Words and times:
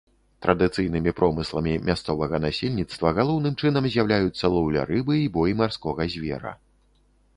Традыцыйнымі 0.43 1.11
промысламі 1.19 1.73
мясцовага 1.89 2.39
насельніцтва 2.45 3.07
галоўным 3.19 3.53
чынам 3.61 3.83
з'яўляюцца 3.97 4.45
лоўля 4.57 4.81
рыбы 4.91 5.15
і 5.25 5.29
бой 5.37 5.51
марскога 5.61 6.13
звера. 6.15 6.57